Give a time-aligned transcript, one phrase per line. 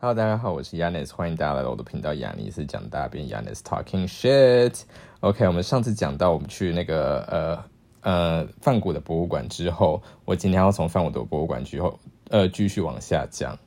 [0.00, 4.82] Hello，大家好，我是 Yannis，欢迎大家来到我的频道亚尼斯讲大便 Yanis Talking Shit。
[5.18, 7.64] OK，我们上次讲到我们去那个呃
[8.02, 11.98] 呃梵谷的博物馆之后，我今天要从梵谷的博物馆之后
[12.30, 13.58] 呃继续往下讲。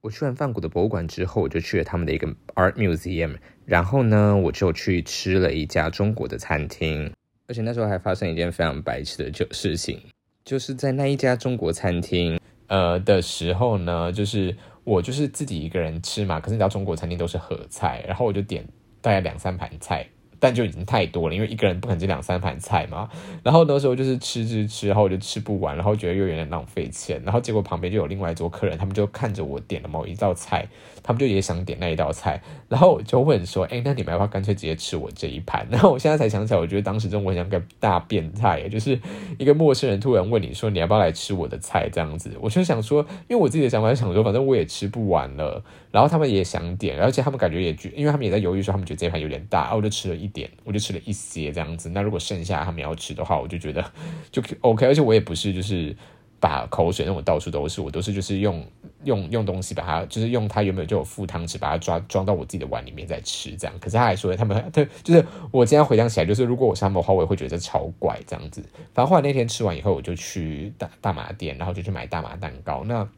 [0.00, 7.12] 我去完梵谷的博物馆之后，我就去了他们的一个 Art Museum，然后呢，我就去吃了一家中国的餐厅，
[7.46, 10.00] 而且那时候还发生一件非常白痴的就事情，
[10.46, 18.64] 就是在那一家中国餐厅呃的时候呢，就是我就是自己一个人吃嘛，可是你知道中国餐厅都是合菜，然后我就点
[19.00, 20.06] 大概两三盘菜。
[20.44, 23.08] 但就已经太多了，因为一个人不可能吃两三盘菜嘛。
[23.42, 27.18] 然后那时候就是吃吃吃，然后我就吃不完，然后觉得又有点浪费钱。
[27.24, 30.68] 然后结果旁边就有另外一桌客人，他们就看着我点了某一道菜，
[31.02, 32.42] 他们就也想点那一道菜。
[32.68, 39.00] 然后我就问说：“哎，那你们要不要干脆直接吃我这一盘？”然后我现在才想起来，我觉得当时中国像个大变态，就是
[39.38, 45.64] 一个陌生人突然问你说：“你要不要来吃我的菜？”这样子，我就想说，因为我自己的想法想说，反正我也吃不完了。
[45.90, 51.88] 然后他们也想点，而且他们感觉也觉，因为他们也在犹豫说，他们觉得这一盘有点大，我就吃了一点，我就吃了一些这样子。
[51.88, 53.82] 那如果剩下他们要吃的话，我就觉得
[54.30, 54.84] 就 OK。
[54.84, 55.96] 而且我也不是就是
[56.38, 58.62] 把口水那种到处都是，我都是就是用
[59.04, 63.78] 用用东西把它，就是用它原本就有副汤匙把它抓装到我自己的碗里面再吃这样。
[63.78, 68.60] 可是他还说他们对，就是我今天回想起来，就是如果我是他们的话，我也会觉得超怪这样子。
[68.92, 72.82] 反正后来那天吃完以后，我就去大大麻店，然后就去买大麻蛋糕。
[72.84, 73.08] 那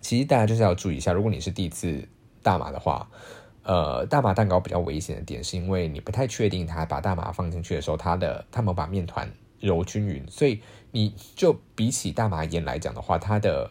[0.00, 2.06] 其实大家就是要注意一下，如果你是第一次
[2.42, 3.08] 大麻的话，
[3.64, 10.60] 呃，大麻蛋糕比较危险的点是因为你不太确定它把大麻放进去的时候，它的他们把面团揉均匀，所以
[10.92, 13.70] 你就比起大麻盐来讲的话，它的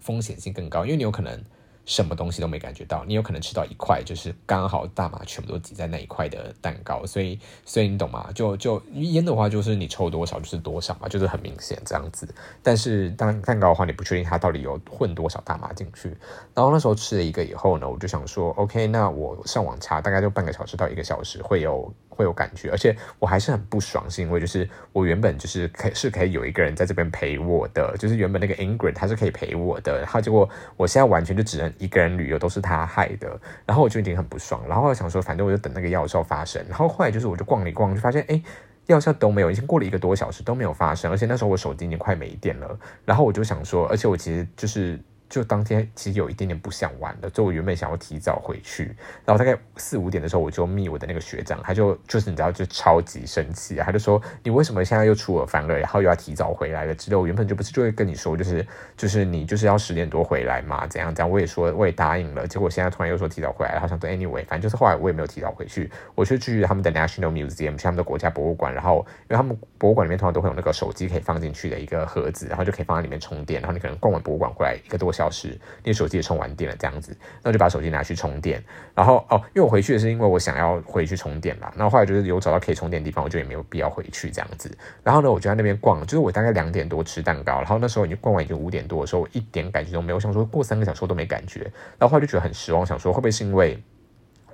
[0.00, 1.42] 风险性更高，因为你有可能。
[1.84, 8.30] 什么东西都没感觉到，你有可能吃到一块，就是刚好大麻全部都挤在那一块的蛋糕，所以所以你懂吗？
[8.34, 12.32] 就就烟的话，就是你抽多少就是多少嘛，就是很明显这样子。
[12.62, 16.08] 但是当蛋糕的话，你不确定它到底有混多少大麻进去。
[16.54, 21.92] 然后那时候吃了一个以后呢，我就想说，OK，那我上网查，大概就半个小时到一个小时会有。
[22.14, 38.42] 会有感觉，而且我还是很不爽，是因为就是我原本就是可是可以有一个人在这边陪我的，就是原本那个 Ingrid 他是可以陪我的，然后结果我现在完全就只能一个人旅游，都是他害的，然后我就已经很不爽，然后我想说反正我就等那个药效发生，然后后来就是我就逛了一逛，就发现哎
[38.86, 45.00] 药效都没有，已经过了一个多小时都没有发生，而且那时候我手机已经快没电了，然后我就想说，而且我其实就是。
[45.32, 48.94] 就当天其实有一点点不想玩了，就我原本想要提早回去，
[49.24, 57.16] 然后大概四五点的时候我就密我的那个学长，他就就是你知道就超级生气，他就说你为什么现在又出尔反尔，然后又要提早回来了之类。
[57.16, 75.92] 我原本就不是就会跟你说，就是就是你就是要十点多回来嘛，怎样怎样，我也说我也答应了，结果现在突然又说提早回来，然后想说 anyway，反正就是后来我也没有提早回去，我去去他们的 National Museum，去他们的国家博物馆，然后因为他们博物馆里面通常都会有那个手机可以放进去的一个盒子，然后就可以放在里面充电，然后你可能逛完博物馆回来一个多小小时，你。
[75.92, 78.64] 手机也充完电了，这样子，那我就把手机拿去充电。
[78.94, 81.70] 然后哦，因为我回去的是因为我想要回去充电吧。
[81.76, 84.74] 那后后来就是有找到可以充电的地方，我就也没有必要回去这样子。
[85.04, 90.16] 然后呢，我就在那边逛，就是我大概两点多吃蛋糕，然后那时候已经逛完已经五点多的时候，我一点感觉都没有。
[90.16, 91.60] 我想说过三个小时我都没感觉，
[91.98, 93.80] 然后后来就觉得很失望，想说会不会是因为。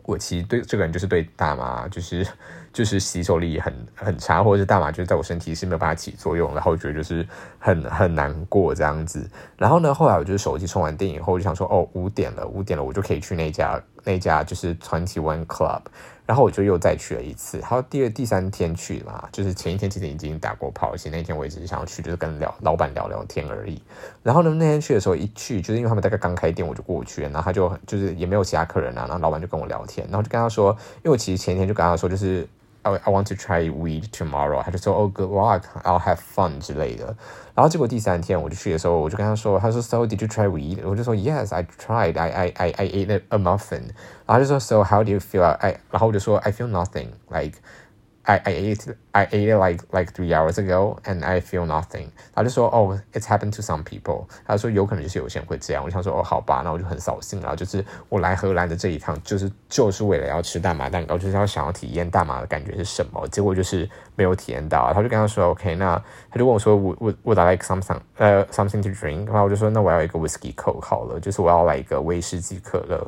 [0.08, 2.26] 我其实对这个人就是对大麻就是
[2.72, 7.26] 就是吸收力很很差，或者是大麻就是在我身体是没有办法起作用，然后我觉得就是
[7.58, 9.28] 很很难过这样子。
[9.58, 15.82] 然后呢，后来我就是手机充完电以后，我就想说，哦，五点了，五点了，我就可以去那家那家就是 Twenty One Club。
[16.28, 23.80] 然后我就又再去了一次，然后第二、第三天去嘛，就是前一天其实已经打过炮，而且那天我也只是想要去，就是跟聊老板聊聊天而已。
[24.22, 32.46] 然后呢，那天去的时候一去，就是因为他们大概刚开店，我就过去，然后他就就是也没有其他客人啊，然后老板就跟我聊天，然后就跟他说，因为我其实前一天就跟他说，就是
[32.83, 37.16] I I want to try weed tomorrow，他就说 Oh good luck，I'll have fun 之类的。
[37.55, 40.79] 然后结果第三天我就去的时候，我就跟他说，他说 So did you try weed？
[40.83, 42.19] 我就说 Yes, I tried.
[42.19, 43.91] I I I I ate a muffin.
[44.25, 45.44] 然后就说 So how do you feel?
[45.44, 47.07] I 然后我就说 I feel nothing.
[48.28, 52.08] I I ate I ate it like like three hours ago and I feel nothing。
[52.34, 54.26] 他就说哦，It's happened to some people。
[54.46, 55.82] 他说有可能就是有些人会这样。
[55.82, 57.40] 我想说哦，好吧，那我就很扫兴。
[57.40, 63.26] 然后就是我来荷兰的这一趟，就是就是为了要吃大麻蛋糕，就是要想要体验大麻的感觉是什么。
[63.28, 64.92] 结果就是没有体验到。
[64.92, 65.96] 他就跟他说 OK，那
[66.31, 69.24] 他就问我说 Would Would Would I like something 呃 something to drink？
[69.24, 72.98] 然后我就说那我要一个 whiskey coke 好了，就是我要来一个威士忌可乐。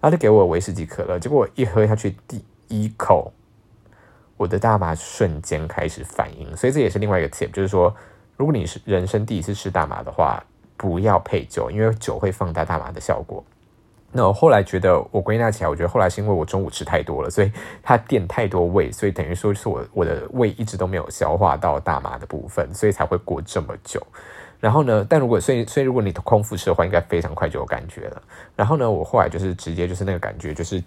[0.00, 1.16] 然后就给我威士忌可乐。
[1.20, 3.32] 结果我一喝下去第一口。
[4.36, 7.94] 我的大麻瞬间开始反应，所以这也是另外一个 tip，就是说，
[8.36, 10.42] 如果你是人生第一次吃大麻的话，
[10.76, 13.42] 不要配酒，因为酒会放大大麻的效果。
[14.16, 17.50] 那我后来觉得，我归纳起来，我觉得后来是因为我中午吃太多了，所以
[17.82, 24.00] 它垫太多胃，所以等于说是我我的胃一直都没有消化到大麻的部分，所以才会过这么久。
[24.60, 28.22] 然后呢，但如果所以所以如果你空腹吃的话，应该非常快就有感觉了。
[28.54, 30.82] 然后呢，我后来就是直接就是那个感觉就是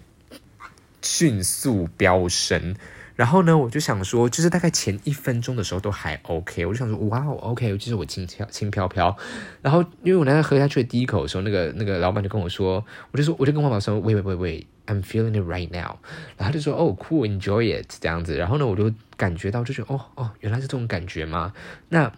[1.02, 2.74] 迅速飙升。
[3.18, 9.16] 然后呢，我就想说，就是大概前一分钟的时候都还 OK，我就想说，哇，OK，就是我轻飘轻飘飘。
[9.60, 15.96] 然后因为我那个喝下去的第一口的时候，那个那个老板就跟我说，我就说，我就跟我老板说，喂喂喂喂，I'm feeling it right now。
[16.36, 18.36] 然后他就说，哦，cool，enjoy it 这样子。
[18.36, 21.52] 然后呢，我就感觉到，就觉得，哦哦，原来是这种感觉吗？
[21.88, 22.12] 那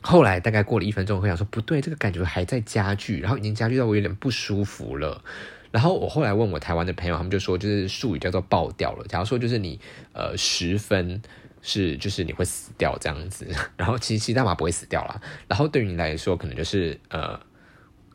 [0.00, 5.22] 后来大概过了一分钟，我想说，不对，这个感觉还在加剧，然后已经加剧到我有点不舒服了。
[5.70, 9.04] 然后我后来问我台湾的朋友，他们就说，就是术语叫做爆掉了。
[9.08, 9.78] 假如说就是你
[10.12, 11.20] 呃十分
[11.62, 15.20] 是就是你会死掉这样子， 然后其实其实大麻不会死掉啦。
[15.46, 17.38] 然后对于你来说，可能就是呃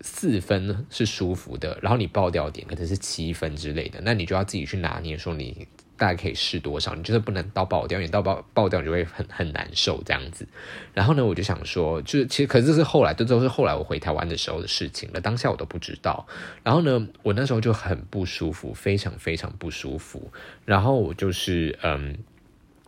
[0.02, 5.68] 四分是舒服的，然后你爆掉点可能是七分之类的，那你就要自己去拿捏说你。
[6.04, 6.94] 大概可以试多少？
[6.96, 10.46] 你就是不能到爆掉，你到爆爆掉你就会很很难受这样子。
[10.94, 15.22] 然后呢，我就想说，就是其实可是这是后来，这都是后来我回台湾的时候的事情了。
[15.22, 16.28] 当下我都不知道。
[16.62, 20.30] 然后呢，我那时候就很不舒服，非常非常不舒服。
[20.66, 22.18] 然后我就是嗯，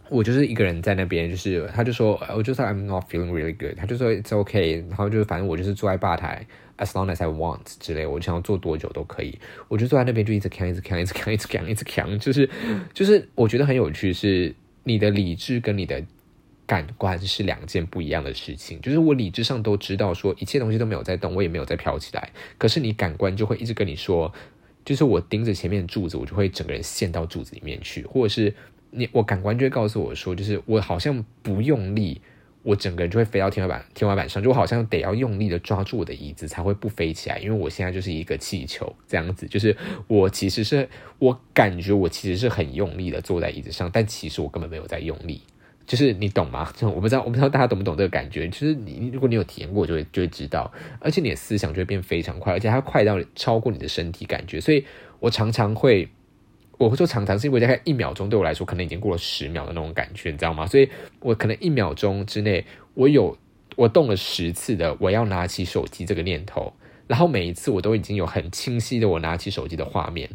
[0.09, 3.75] 我就是一个人在那边，就是他就说，我就说 I'm not feeling really good。
[3.77, 4.87] 他就说 It's okay。
[4.87, 6.45] 然后就反正我就是坐在吧台。
[6.77, 9.39] As long as I want 之类，我想要做多久都可以。
[9.69, 12.19] 我就坐在那边就一直扛，一直扛，一直扛，一直扛，一直扛。
[12.19, 12.49] 就是
[12.93, 14.53] 就是，我觉得很有趣，是
[14.83, 16.03] 你的理智跟你的
[16.65, 18.81] 感官是两件不一样的事情。
[18.81, 22.29] 就是我理智上都知道说一切东西都没有在动，我也没有在飘起来。
[22.57, 24.33] 可是你感官就会一直跟你说，
[24.83, 28.53] 就是我盯着前面柱子，我就会整个人陷到柱子里面去，或者是
[28.95, 32.21] 你我感官就会告诉我说，就是我好像不用力。
[32.63, 39.77] 我整个人就会飞到天花板，天花板上，就我好像得要用力的抓住我的椅子才会不飞起来，因为我现在就是一个气球这样子，就是
[40.07, 40.89] 我其实是
[41.19, 45.43] 我感觉我其实是很用力的坐在椅子上，但其实我根本没有在用力，
[45.85, 46.67] 就是你懂吗？
[46.81, 54.83] 我不知道，我不知道大家懂不懂这个感觉，就是你如果你有体验过，就会就会知道，而且你的思想就会变非常快，而且它快到超过你的身体感觉，所以
[55.19, 56.09] 我常常会。
[56.77, 60.67] 我会说常常是因为大概一秒钟对我来说可能已经过了十秒的那种感觉，你知道吗？
[60.67, 60.89] 所以
[61.19, 63.37] 我可能一秒钟之内，我有
[63.75, 66.73] 我动了十次的我要拿起手机这个念头，
[67.07, 70.29] 然后每一次我都已经有很清晰的我拿起手机的画面。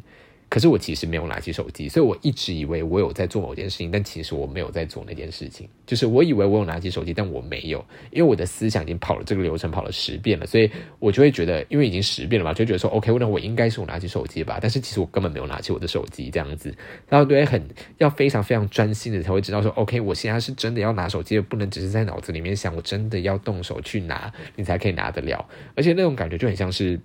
[0.50, 5.68] 可是我其实没有拿起手机，所以我一直以为我有在做某件事情，但其实我没有在做那件事情。
[5.86, 7.78] 就是我以为我有拿起手机，但我没有，
[8.10, 10.68] 因为我的思想已经跑了这个流程跑了十遍了，所以
[10.98, 14.58] 我就会觉得，因为已经十遍了嘛，就觉得说，OK，那我应该是我拿起手机吧。
[14.60, 16.74] 但是其实我根本没有拿起我的手机，这样子，
[17.08, 17.62] 然后对很
[17.98, 25.48] 要非常非常专心的才会知道说，OK，我现在是真的要拿手机，不能只是在脑子里面想，我真的要动手去拿，你才可以拿得了。
[25.76, 26.98] 而且那种感觉就很像是。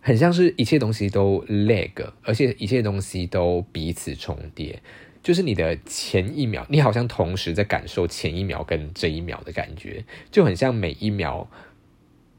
[0.00, 1.90] 很像是一切东西都 lag，
[2.22, 4.80] 而且一切东西都彼此重叠。
[5.22, 11.46] 就是你的前一秒，你好像同时在感受前一秒跟这一秒的感觉，就很像每一秒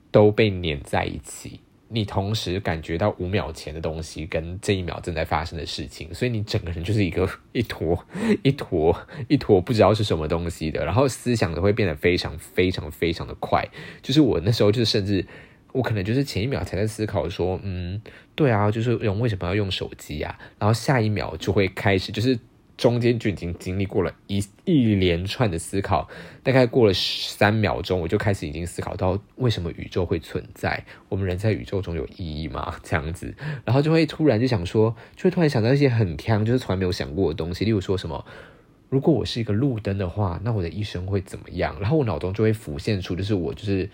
[0.09, 1.59] 都被粘在一起。
[1.89, 8.03] 你同时感觉到五秒前的东西跟这一秒正在发生的事情，所以你整个人就是一个一坨
[8.41, 13.63] 一坨一坨不知道是什么东西的，然后思想都会变得非常非常非常的快。
[14.01, 15.23] 就是我那时候就甚至。
[15.73, 18.01] 我可能就是前一秒才在思考说，嗯，
[18.35, 20.37] 对啊，就是人为什么要用手机啊？
[20.59, 22.37] 然后下一秒就会开始，就是
[22.77, 26.09] 中间就已经经历过了一一连串的思考，
[26.43, 30.83] 大概过了三秒钟，我就开始已经思考到为什么宇宙会存在？
[31.07, 32.75] 我们人在宇宙中有意义吗？
[32.83, 33.33] 这样子，
[33.63, 38.25] 然后就会突然就想说，就会突然想到一些很强，就是从来没有想过的东西，例如说什么，
[38.89, 41.77] 如果我是一个路灯的话，那我的一生会怎么样？
[41.79, 43.89] 然后我脑中就会浮现出，就是我就是。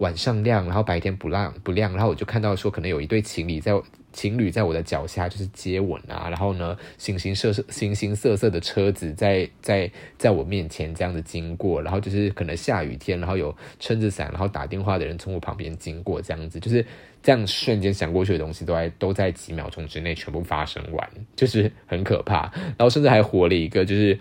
[0.00, 3.72] 晚上亮，然后白天不亮不亮，然后我就看到说，可能有一对情侣在
[4.12, 16.84] 情侣在我的脚下就是接吻啊，然后呢，形形色色形形色色的车子在在在我面前这样子经过，然后就是可能下雨天，然后有撑着伞，然后打电话的人从我旁边经过，这样子就是
[17.22, 24.18] 这样瞬间想过去的东西，都在都在几秒钟之内全部发生完，就是很可怕，然后甚至还活了一个就是。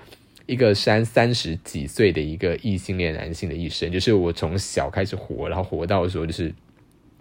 [0.50, 6.52] 一个三三十几岁的一个异性恋男性的一生，就是我从小开始活，然后活到说就是，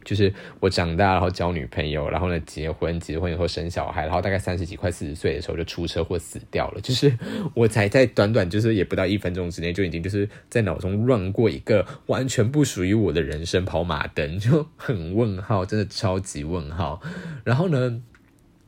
[0.02, 6.80] 就是我长大，然后交女朋友，然后呢结婚，结婚以后生小孩，然后大概三十几快四十岁的时候就出车祸死掉了。
[6.80, 7.12] 就是
[7.52, 17.02] 我才在短短就是也不到一分钟之内，就已经就是在脑中乱过一个完全不属于我的人生跑马灯，就很问号，真的超级问号。
[17.44, 18.00] 然后呢？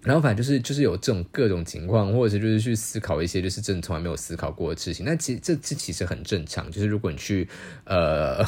[0.03, 5.05] 然后反正就是就是有这种各种情况，或者是就是去思考一些就是真的从来没有思考过的事情。
[5.05, 6.71] 那其实这这其实很正常。
[6.71, 7.47] 就是如果你去
[7.85, 8.43] 呃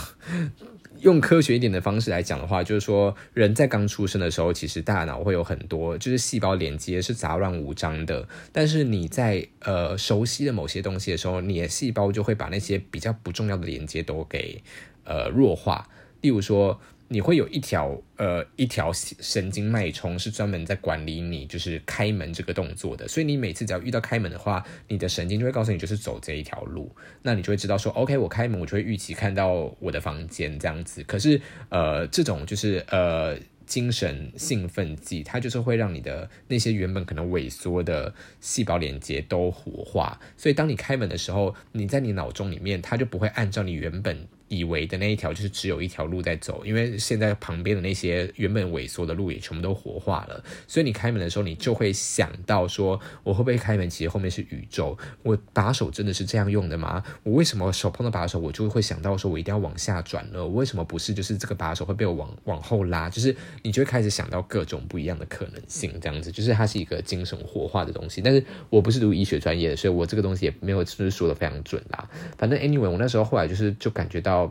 [1.01, 14.63] 用科学一点的方式来讲的话，就是说人在刚出生的时候，其实大脑会有很多就是细胞连接是杂乱无章的，但是你在呃熟悉的某些东西的时候，你的细胞就会把那些比较不重要的连接都给
[15.05, 15.87] 呃弱化，
[16.23, 16.81] 例如说。
[17.13, 26.91] 你会有一条呃一条神经脉冲是专门在管理你就是开门这个动作的，所以你每次只要遇到开门的话，你的神经就会告诉你就是走这一条路，
[27.21, 31.03] 那你就会知道说 OK 我开门我就会预期看到我的房间这样子。
[31.05, 31.39] 可是
[31.69, 44.27] 呃这种就是呃精神兴奋剂，它就是会让你的那些原本可能萎缩的细胞连接都活化，所以当你开门的时候，你在你脑中里面它就不会按照你原本。
[44.53, 53.89] 以为的那一条就是只有一条路在走，因为现在旁边的那些原本萎缩的路也全部都活化了，所以你开门的时候，你就会想到说，我会不会开门？
[53.89, 57.03] 其实后面是宇宙，我把手真的是这样用的吗？
[57.23, 60.47] 我为什么手碰到把手，我就会想到说我一定要往下转了？
[60.47, 61.15] 我为什么不是？
[61.15, 63.09] 就是这个把手会被我往往后拉？
[63.09, 68.21] 就是你就会开始想到各种不一样的可能性，这样子，就是它是一个精神活化的东西。
[68.21, 72.07] 但是我不是读医学专业的，所以我这个东西也没有就是说的非常准啦。
[72.37, 74.42] 反正 anyway，我那时候后来就是就感觉到。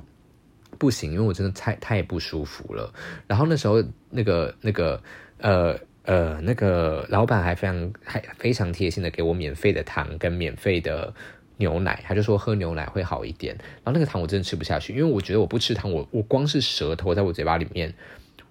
[0.81, 2.91] 不行，因为我真的太太不舒服了。
[3.27, 4.99] 然后那时候，那个那个
[5.37, 11.13] 呃呃，那个老板还非常还非常贴心的给我免费的糖跟免费的
[11.57, 13.55] 牛奶，他就说喝牛奶会好一点。
[13.83, 17.93] 然后那个糖我真的吃不下去，因为我觉得我不吃糖，我我光是舌头在我嘴巴里面，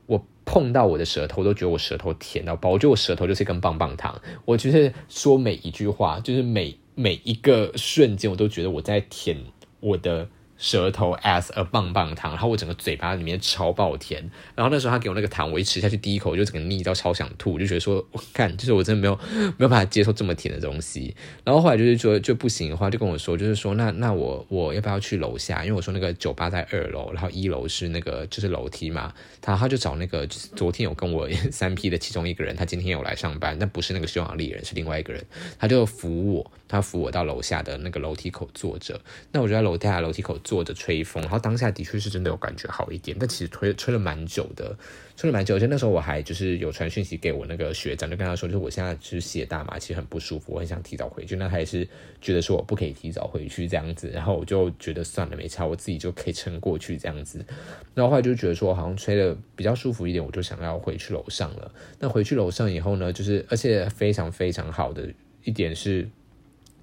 [0.06, 2.70] 我碰到我的舌头都觉得我舌头甜到爆。
[2.70, 4.22] 我觉得我舌头就是一根棒棒糖。
[4.44, 9.37] 我就是说每一句话，就是每每一个瞬间，我都觉得我在舔
[9.80, 10.28] 我的。
[10.61, 14.23] 舌头 as a 棒棒糖，然后我整个嘴巴里面超爆甜，
[14.55, 19.19] 然后那时候他给我那个糖，我一吃下去第一口就整个腻到超想吐，我就觉得说，我看就是我真的没有
[19.57, 21.17] 没有办法接受这么甜的东西。
[21.43, 25.64] 然后后来就是说就不行的话，就跟我说，就是说那那我我要不要去楼下？
[25.64, 29.14] 因为我说那个酒吧在二楼，然后一楼是那个就是楼梯嘛。
[29.40, 35.25] 他他就找那个就是昨天有跟我 三 P 的其中一个人，他今天有来上班，但不是那个匈牙利人，是另外一个人，
[35.59, 39.00] 他就扶我，他扶我到楼下的那个楼梯口坐着。
[39.33, 40.38] 那我就在楼下楼梯口。
[40.50, 44.76] 坐着吹风，然后当下的确是真的有感觉好一点，但其实吹吹了蛮久的，
[45.16, 45.54] 吹了蛮久。
[45.54, 51.37] 而且那时候我还就是有传讯息给我那个学长，就跟他说，就是我现在就是写大麻，其实很不舒服，我很想提早回去。
[51.37, 51.87] 那他也是
[52.21, 57.47] 觉得说我不可以提早回去这样子，然后我就觉得算了，没差，我自己就可以撑过去这样子。
[57.95, 61.73] 然后后来就觉得说好像吹的比较舒服一点，我就想要回去楼上了。
[62.00, 65.09] 那回去楼上以后呢，就是而且非常非常好的
[65.45, 66.11] 一点是，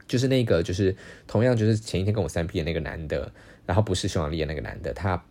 [0.08, 0.96] 就是那个就是
[1.28, 3.30] 同样就是前一天跟我三 P 的那个男的。
[3.68, 5.24] 然后不是匈牙利的那个男的，他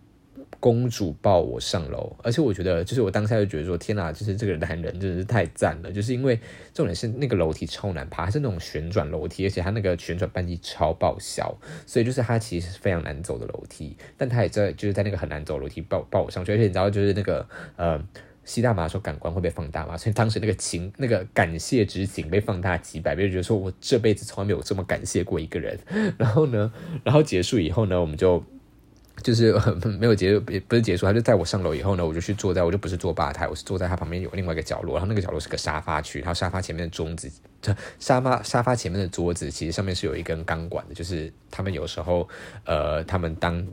[0.61, 6.39] 公主抱我上楼，而且我觉得，就是我当下就觉得说，天哪，就是这个男人真的是太赞了，就是因为
[6.73, 18.01] 重点是那个楼梯超难爬，是那种旋转楼梯，而且它那个旋转半径超爆小，所以就是它其实是非常难走的楼梯，但他也在就是在那个很难走楼梯抱抱我上去，而且你知道就是那个呃。
[18.47, 19.99] 吸大麻的时候感官会被放大嘛？
[19.99, 25.79] 所以当时那个情、那个感谢之情被放大几百倍，觉得说我这辈子从来没有这么感谢过一个人。
[26.17, 26.73] 然后呢，
[27.05, 28.43] 然后结束以后呢，我们就
[29.23, 29.53] 就是
[29.99, 37.31] 没有结束，不是结束，他就带我上楼以后呢，我就去坐在，我就不是坐吧台，我是坐在他旁边有另外一个角落，然后那个角落是个沙发区，然后沙发前面的桌子。
[37.99, 42.29] 沙发沙发前面的桌子，其实上面是有一根钢管的，就是他们有时候，
[42.65, 43.67] 呃，他们当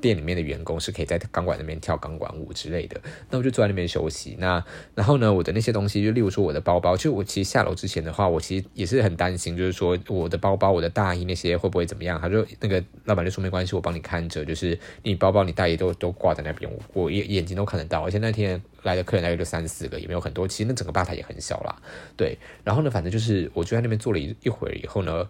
[0.00, 3.00] 店里面的员工是可以在钢管那边跳钢管舞之类的。
[3.28, 4.36] 那我就坐在那边休息。
[4.38, 4.64] 那
[4.94, 12.20] 然后呢，我的那些东西，就例如说我的包包，就我其实下楼之前的话，我其实也是很担心，就是说我的包包、我的大衣那些会不会怎么样？
[12.20, 18.04] 他就那个老板就说没关系，我帮你看着，就是你包包、你大衣都都挂在那边，我眼眼睛都看得到。
[18.04, 18.62] 而且那天。
[18.82, 20.46] 来的客人大概就三四个，也没有很多。
[20.46, 21.74] 其实那整个吧台也很小啦，
[22.16, 22.38] 对。
[22.62, 25.28] 然后呢，反正就是我就在那边坐了一一会儿以后呢，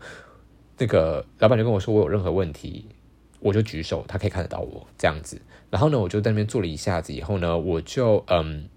[0.78, 2.86] 那个老板就跟我说，我有任何问题，
[3.40, 5.40] 我就举手，他可以看得到我这样子。
[5.70, 8.68] 然后呢，我就在那边坐了一下子以后呢，我就嗯，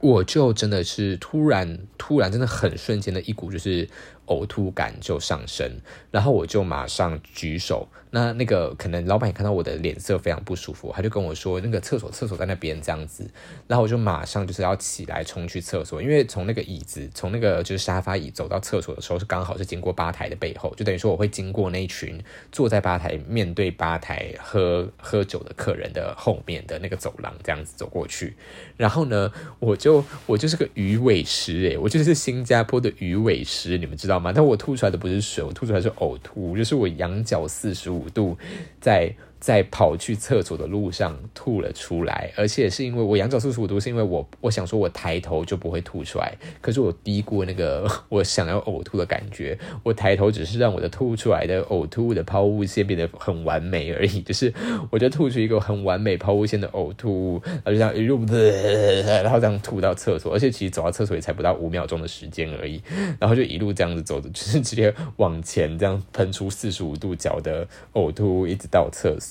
[0.00, 3.88] 我就真的是突然突然真的很瞬间的一股就是。
[4.30, 5.80] 呕吐感就上升，
[6.12, 7.88] 然后我就马上举手。
[8.10, 13.28] 那那个可能老板也看到我的脸色非常不舒服，他就跟我说：“那个厕所，厕所在那边这样子。”
[13.68, 28.34] 然后我就马上就是要起来冲去厕所，因为从那个椅子，从那个就是沙发椅走到厕所的时候，是刚好是经过吧台的背后，就等于说我会经过那一群坐在吧台面对吧台喝喝酒的客人的后面的那个走廊，这样子走过去。
[28.76, 34.32] 然后呢，我就我就是个鱼尾狮诶，我就是新加坡的鱼尾狮，你们知道吗。
[34.34, 38.38] 但我吐出来的不是水，我吐出来是呕吐，就是我仰角四十五五度，
[38.80, 54.52] 在在跑去厕所的路上吐了出来，而且是因为我仰角四十五度，是因为我我想说我抬头就不会吐出来，可是我低估那个 我想要呕吐的感觉，我抬头只是让我的吐出来的呕吐物的抛物线变得很完美而已，就是
[54.90, 62.82] 我就吐出一个很完美抛物线的呕吐物，然后就这样一路，然后这样吐到厕所，而且其实走到厕所也才不到五秒钟的时间而已，
[63.18, 69.29] 然后就一路这样子走，就是直接往前这样喷出四十五度角的呕吐物，一直到厕所，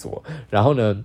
[0.49, 1.03] 然后呢？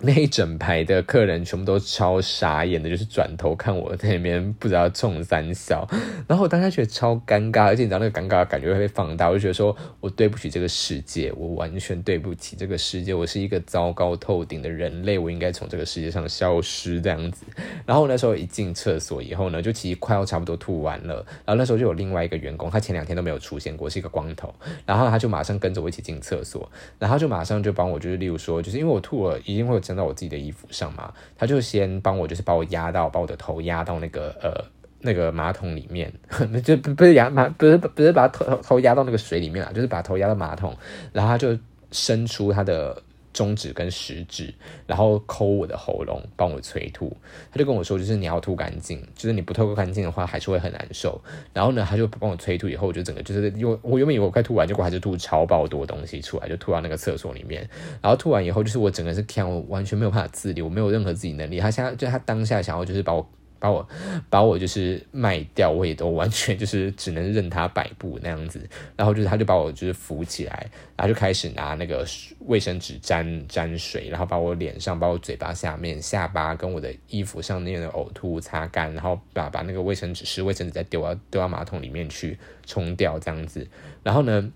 [0.00, 5.88] 那一整排的客人全部都超傻眼的，就是转头看我在那边不知道冲三笑，
[6.26, 17.46] 然后我当时觉得超尴尬，而且你知道那个尴尬感觉会被放大，我就觉得说我对不起这个世界，我完全对不起这个世界，我是一个糟糕透顶的人类，我应该从这个世界上消失这样子。
[17.86, 21.14] 然后那时候一进厕所以后呢，就其实快要差不多吐完了，
[21.46, 24.52] 然后那时候就有另外一个员工，他前两天都没有出现过，是一个光头，
[24.84, 29.84] 然后他就马上跟着我一起进厕所，然后就马上就帮我，就是例如说，就是因为我吐了，一定会有。
[29.96, 34.64] 到我自己的衣服上嘛，他就先帮我，就是把我压到，把我的头压到那个呃
[35.00, 36.12] 那个马桶里面，
[36.64, 40.76] 就不不是压马，不是不是把头头压到那个水里面啊，就是把头压到马桶，
[41.12, 41.56] 然后他就
[41.90, 43.02] 伸出他的。
[43.34, 44.54] 中指跟食指，
[44.86, 47.14] 然后抠我的喉咙，帮我催吐。
[47.52, 51.20] 他就跟我说，就是你要吐干净，就是你不吐干净的话，还是会很难受。
[51.52, 57.68] 然后呢，他就帮我催吐，以后我就整个就是又我原本以为我快吐完，结果还是吐超爆多东西出来，就吐到那个厕所里面。
[58.00, 61.58] 然后吐完以后，就是我整个是看我完全没有办法自理，我没有任何自己能力。
[61.58, 63.28] 他现在就他当下想要就是把我。
[63.64, 63.88] 把我
[64.28, 68.60] 把我就是卖掉，我也都完全就是只能任他摆布那样子。
[68.94, 70.66] 然后就是他就把我就是扶起来，
[70.96, 72.06] 然后就开始拿那个
[72.40, 83.66] 卫生纸沾沾水，然后把我脸上、把我嘴巴下面、下巴跟我的衣服上面的呕吐物擦干，然后把把那个卫生纸湿卫生纸再丢到丢到马桶里面去冲掉这样子。
[84.02, 84.52] 然后呢？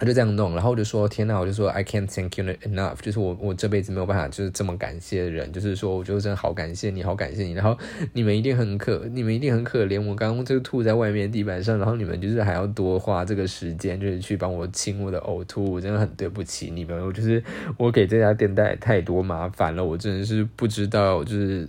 [0.00, 7.52] 他就这样弄，然后我就说：“天哪！”我就说：“I can't thank you enough。”就是我我这辈子没有办法就是这么感谢人，就是说，我觉得真的好感谢你，好感谢你。
[7.52, 7.76] 然后
[8.14, 10.02] 你们一定很可，你们一定很可怜。
[10.02, 16.98] 我刚刚这个吐在外面地板上，然后你们就是还要多花这个时间，就是去帮我清我的呕吐，我真的很对不起你们。
[17.04, 17.44] 我就是
[17.76, 21.68] 我给这家店带来太多麻烦了，我真的是不知道就是。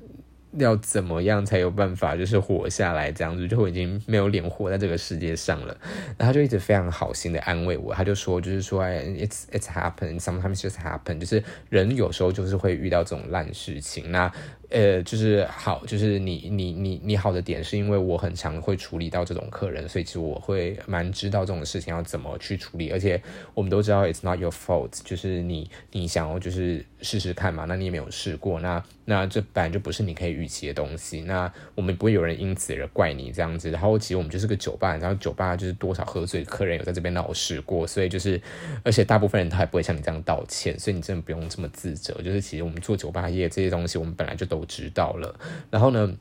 [0.58, 5.76] 要怎么样才有办法就是活下来这样子，就我已经没有脸活在这个世界上了。
[6.18, 14.12] 然后他就一直非常好心的安慰我，他就说就是说，it's it's happen sometimes just happen，就是人有时候就是会遇到这种烂事情。
[14.12, 14.32] 那
[14.72, 22.90] 呃，就是好，就是你你你你好的点是因为我很常会处理到这种客人，所以其实我会蛮知道这种事情要怎么去处理。
[22.90, 23.22] 而且
[23.54, 31.20] 我们都知道，it's not your fault，就是你你想要就是试试看嘛，那你也没有试过，那那这本来就不是你可以预期的东西。
[31.20, 33.70] 那我们不会有人因此而怪你这样子。
[33.70, 38.42] 然后其实我们就是个酒吧，然后酒吧就是多少喝醉客人有在这边闹事过，所以就是
[38.86, 42.14] 而且大部分人他还不会像你这样道歉，所以你真的不用这么自责。
[42.24, 44.61] 就是其实我们做酒吧业这些东西，我们本来就都。
[44.62, 45.34] 我知道了，
[45.72, 46.16] 然后呢？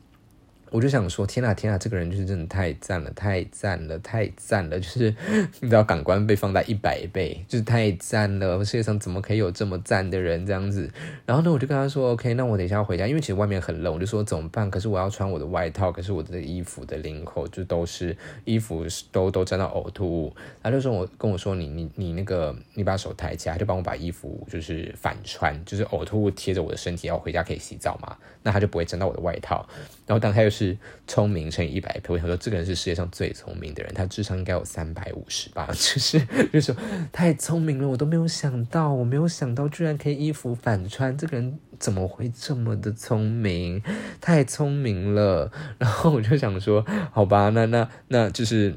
[0.71, 4.79] 我就想说，天呐天呐，这个人就是真的太赞了，太赞了，太赞了！
[4.79, 5.13] 就是
[5.59, 8.63] 你知道，感官被放大一百倍，就是太赞了。
[8.63, 10.89] 世界上怎么可以有这么赞的人这样子？
[11.25, 20.33] 然后呢，我就跟他说：“OK，那我等一下要回家，因为其实外面很冷。”我就说：“怎么办？”可是我要穿我的外套，可是我的衣服的领口就都是衣服都都沾到呕吐物。
[20.63, 28.15] 他就说：“我跟我说，你你你那个，你把手抬起来，就帮我把衣服就是反穿，就是呕吐物贴着我的身体，然后回家可以洗澡嘛？
[28.41, 29.67] 那他就不会沾到我的外套。
[30.07, 36.19] 然后当他又是。”是聪明乘以一百倍，我想说这个人是世界上最聪明的人，他智商应该有三百五十吧， 就是
[36.53, 36.75] 就是说
[37.11, 43.81] 太聪明了，我都没有想到，我没有想到居然可以衣服反穿，这个人怎么会这么的聪明？
[44.21, 48.75] 太聪明了， 然后我就想说，好吧，那那那就是。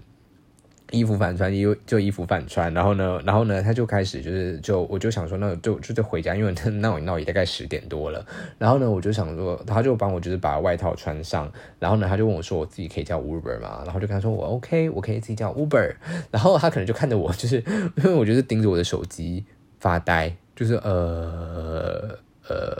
[0.94, 8.24] 衣服反穿，衣就衣服反穿，然后呢，然后呢，他就开始就是就我就想说，那就就就回家，因为闹一闹也大概十点多了。
[8.56, 13.82] 然后呢，我就想说，他就帮我就是把外套穿上，然后呢，他就问我说，我自己可以叫 Uber 吗？
[13.84, 15.94] 然后就跟他说，我 OK，我可以自己叫 Uber。
[16.30, 17.56] 然后他可能就看着我，就是
[17.98, 19.44] 因为我就是盯着我的手机
[19.80, 22.16] 发呆，就是呃
[22.48, 22.76] 呃。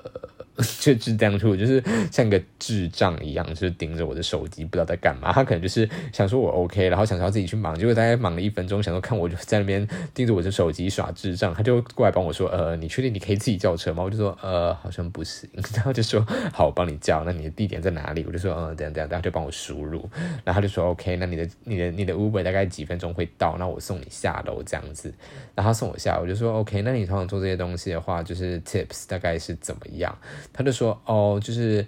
[0.81, 5.33] 就是这样子，我就是像个智障一样，就是盯着我的手机，不知道在干嘛。
[5.33, 15.49] 他可能就是想说我 OK，然后想要自己去忙，结果大概忙了一分钟，想说看我就在那边盯着我的手机耍智障，他就过来帮我说：“呃，你确定你可以自己叫车吗？”我就说：“呃，好像不行。
[15.75, 17.25] ”然后就说：“好，我帮你叫。
[17.25, 20.09] 那你的地点在哪里？”我就说：“嗯，这样这样。”然后就帮我输入，
[20.45, 23.57] 然后他就说：“OK，那你的你的你的 Uber 大概几分钟会到？
[23.59, 25.13] 那我送你下楼这样子。”
[25.57, 30.17] 然后送我下，我就说：“OK，那你通常做这些东西的话，就是 Tips 大概是怎么样？”
[30.53, 31.87] 他就说：“哦，就是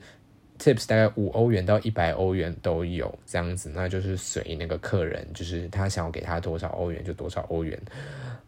[0.58, 7.80] tips 大概五欧元到一百欧元都有这样子，那就是随那个客人，就是他想要给他多少欧元就多少欧元。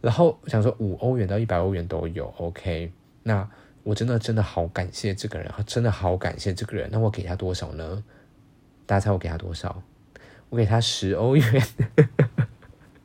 [0.01, 2.91] 然后想说五欧元到一百欧元都有，OK。
[3.23, 3.49] 那
[3.83, 6.89] 我真的真的好感谢这个人，真的好感谢这个人。
[6.93, 8.03] 那我给他多少呢？
[8.87, 9.83] 大家猜我给他多少？
[10.49, 11.63] 我给他十欧元。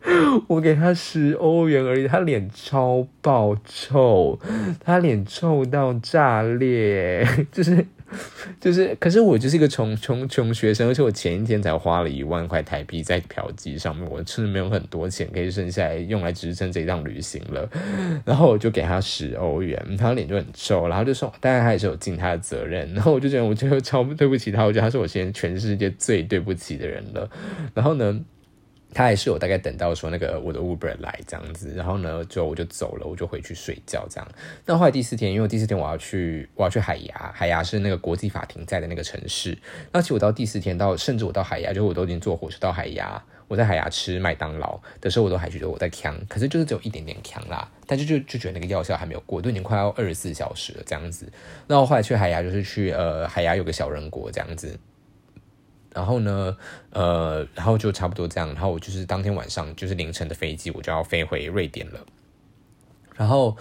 [0.47, 4.37] 我给他十欧元而已，他脸超爆臭，
[4.79, 7.85] 他脸臭到炸裂， 就是
[8.59, 17.67] 就是，可是我就是一个穷穷穷学生，而且我前一天才花了一万块台币在嫖妓上面，我真的没有很多钱可以剩下来用来支撑这一趟旅行了。
[18.25, 22.93] 然后我就给他十欧元，他脸就很臭，然后就说，当然他也是有尽他的责任。
[22.93, 27.29] 然后我就觉得，我就超对不起他，我觉得他是我现在全世界最对不起的人了。
[27.73, 28.19] 然后呢？
[28.93, 34.27] 他还是有大概等到说那个我的 Uber 来这样子，然后呢，就我就走了，我就回去睡觉这样。
[34.65, 39.57] 那后来第四天，因为第四天我要去我要去海牙，海牙是那个国际法庭在的那个城市。
[39.91, 47.69] 那其实我到第四天到，甚至我到海牙，就我都已经坐火车到海牙，我在海牙吃麦当劳的时候，我都还觉得我在扛，可是就是只有一点点扛啦。
[47.85, 51.27] 但就就就觉得那个药效还没有过，都已经快要二十四小时了这样子。
[51.67, 54.77] 那我后来去海牙就是去呃海牙有个小人国这样子。
[55.93, 56.57] 然后呢，
[56.91, 58.49] 呃，然后就差不多这样。
[58.49, 61.99] 然后我就是当天晚上，就是凌晨的飞机，我就要飞回瑞典了。
[63.15, 63.55] 然后，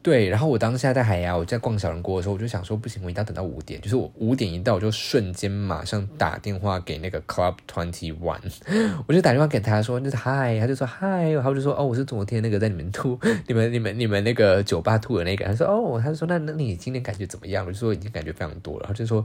[0.00, 3.80] 对，然后我当下在海牙，我在逛小人国的时候，我就想说，不行，我一定要等到五点。
[3.80, 8.40] 就是我五点一到，我就瞬间马上打电话给那个 Club Twenty One，
[9.06, 13.18] 我就打电话给他说，就是嗨，他就说嗨，然后就说哦，我是昨天那个在你们吐，
[13.48, 15.44] 你们你们你们那个酒吧吐的那个。
[15.44, 17.66] 他说哦，他就说那那你今天感觉怎么样？
[17.66, 18.86] 我就说已经感觉非常多了。
[18.86, 19.24] 他就说。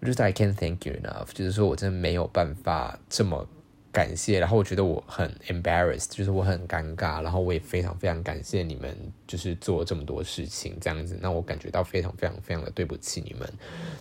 [0.00, 3.46] 我就是 I can't thank you enough，就是说我真的没有办法这么
[3.92, 13.48] 感谢，然后我觉得我很 embarrassed，就是我很尴尬，然后我也非常非常感谢你们，就是做这么多事情这样子，那我感觉到非常非常非常的对不起你们。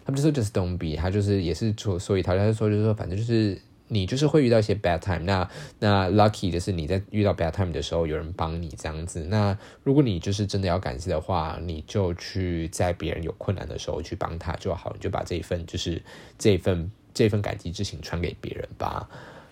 [0.06, 3.60] 他们就说 just don't be，他就是也是说所以他就说就是说反正就是。
[3.90, 5.50] 你就是会遇到一些 bad time，那
[5.80, 9.26] 那 lucky 就是你在遇到 bad time 的时候有人帮你这样子。
[9.26, 16.02] 那如果你就是真的要感谢的话，你就去在别人有困难的时候去帮他就好，你就把这一份就是
[16.38, 19.10] 这份这份感激之情传给别人吧。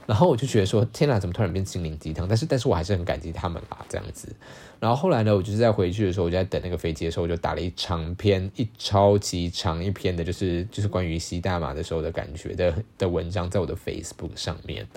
[0.08, 2.26] 然后我就觉得说，天哪，怎么突然变心灵鸡汤？
[2.26, 4.34] 但是，但是我还是很感激他们啦，这样子。
[4.80, 14.88] 然后后来呢，我就是在回去的时候，我就在等那个飞机的时候，我就打了一长篇，一超级长一篇的，就是就是关于吸大麻的时候的感觉的的文章，在我的 Facebook 上面。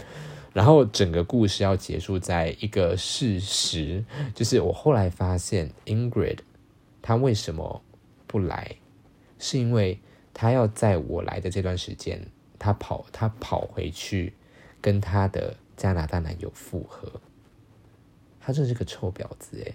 [0.53, 6.39] 然后整个故事要结束在一个事实，就是我后来发现 Ingrid
[7.03, 7.83] 他为什么
[8.29, 8.77] 不来，
[9.41, 9.99] 是因为
[10.33, 12.25] 他要在我来的这段时间，
[12.61, 14.35] 他跑他跑回去。
[14.81, 17.21] 跟她的加拿大男友复合，
[18.41, 19.75] 她真是个臭婊子诶。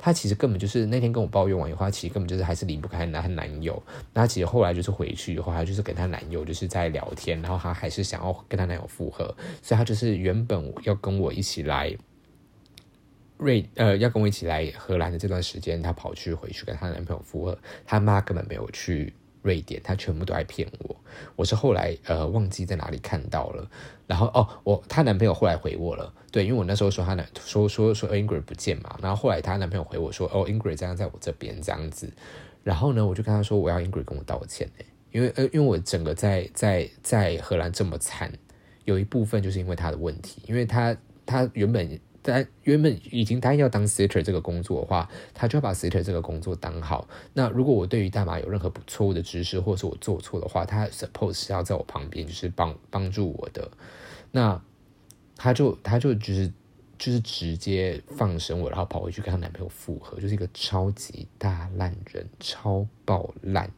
[0.00, 3.82] 她其实根本就是那天跟我抱怨完以后，她其实根本就是还是离不开她男友。
[4.14, 11.96] 那其实后来就是回去以后，她就是跟她男友就是在聊天，然后她还是想要跟她男友复合，所以她就是原本要跟我一起来
[13.38, 19.12] 瑞呃要跟我一起来荷兰的这段时间，她跑去回去跟她男朋友复合，她妈根本没有去。
[19.48, 20.94] 瑞典，他全部都在骗我。
[21.36, 23.66] 我是后来呃忘记在哪里看到了，
[24.06, 32.12] 然后哦，我她男朋友后来回我了，对，因为我那时候说她男说说说 Ingrid 不见嘛，然后后来她男朋友回我说哦 Ingrid 这样在我这边这样子，
[32.62, 38.30] 然后呢我就跟他说我要 Ingrid 跟我道歉哎，因为呃因为我整个在在在荷兰这么惨，
[38.84, 41.98] 有一部分就是因为他的问题，因为他他原本。
[42.22, 47.08] 但原本已经答应要当 sitter 这个工作的话，他就要把 sitter 这个工作当好。
[47.32, 53.70] 那如果我对于大麻有任何不错误的知识，或者是我做错的话，他 suppose 是要在我旁边，就是帮帮助我的。
[54.32, 54.60] 那
[55.36, 56.52] 他就他就就是
[56.98, 63.70] 就是直接放生我，然后跑回去跟她男朋友复合，就是一个超级大烂人，超爆烂，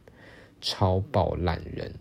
[0.59, 1.93] 超爆烂人。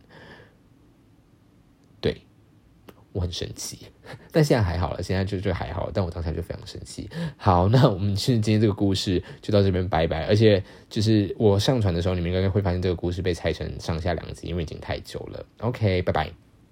[3.13, 3.79] 我很生气，
[4.33, 7.09] 但现在还好了，现在就就还好，但我当下就非常生气。
[7.37, 10.27] 好，那我们是今天这个故事就到这边拜拜。
[10.27, 15.45] 而且就是我上传的时候，你们应该会发现这个故事被拆成上下两集，因为已经太久了。
[15.61, 16.50] OK，拜拜。